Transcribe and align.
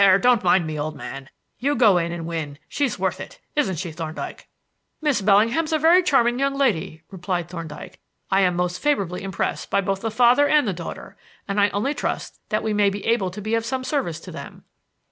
don't 0.19 0.43
mind 0.43 0.65
me, 0.65 0.79
old 0.79 0.95
man. 0.95 1.29
You 1.59 1.75
go 1.75 1.99
in 1.99 2.11
and 2.11 2.25
win 2.25 2.57
she's 2.67 2.97
worth 2.97 3.19
it, 3.19 3.39
isn't 3.55 3.75
she, 3.75 3.91
Thorndyke?" 3.91 4.47
"Miss 4.99 5.21
Bellingham's 5.21 5.71
a 5.73 5.77
very 5.77 6.01
charming 6.01 6.39
young 6.39 6.55
lady," 6.55 7.03
replied 7.11 7.47
Thorndyke. 7.47 7.99
"I 8.31 8.41
am 8.41 8.55
most 8.55 8.79
favorably 8.79 9.21
impressed 9.21 9.69
by 9.69 9.81
both 9.81 10.01
the 10.01 10.09
father 10.09 10.47
and 10.47 10.67
the 10.67 10.73
daughter, 10.73 11.17
and 11.47 11.61
I 11.61 11.69
only 11.69 11.93
trust 11.93 12.39
that 12.49 12.63
we 12.63 12.73
may 12.73 12.89
be 12.89 13.05
able 13.05 13.29
to 13.29 13.43
be 13.43 13.53
of 13.53 13.63
some 13.63 13.83
service 13.83 14.19
to 14.21 14.31
them." 14.31 14.63